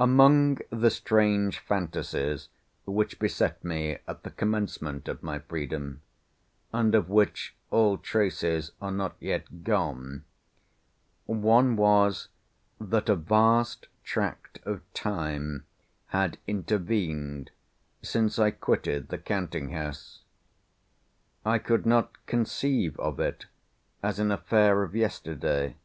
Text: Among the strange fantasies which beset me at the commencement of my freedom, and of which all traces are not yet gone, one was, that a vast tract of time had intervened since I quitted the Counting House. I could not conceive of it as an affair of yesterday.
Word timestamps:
Among 0.00 0.56
the 0.70 0.88
strange 0.88 1.58
fantasies 1.58 2.48
which 2.86 3.18
beset 3.18 3.62
me 3.62 3.98
at 4.08 4.22
the 4.22 4.30
commencement 4.30 5.06
of 5.06 5.22
my 5.22 5.38
freedom, 5.40 6.00
and 6.72 6.94
of 6.94 7.10
which 7.10 7.54
all 7.70 7.98
traces 7.98 8.72
are 8.80 8.90
not 8.90 9.16
yet 9.20 9.64
gone, 9.64 10.24
one 11.26 11.76
was, 11.76 12.28
that 12.80 13.10
a 13.10 13.16
vast 13.16 13.88
tract 14.02 14.60
of 14.64 14.80
time 14.94 15.66
had 16.06 16.38
intervened 16.46 17.50
since 18.00 18.38
I 18.38 18.52
quitted 18.52 19.08
the 19.10 19.18
Counting 19.18 19.72
House. 19.72 20.22
I 21.44 21.58
could 21.58 21.84
not 21.84 22.14
conceive 22.24 22.98
of 22.98 23.20
it 23.20 23.44
as 24.02 24.18
an 24.18 24.30
affair 24.32 24.82
of 24.84 24.96
yesterday. 24.96 25.76